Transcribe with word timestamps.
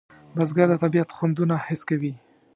بزګر 0.35 0.67
د 0.71 0.73
طبیعت 0.83 1.09
خوندونه 1.15 1.55
حس 1.65 1.81
کوي 1.89 2.13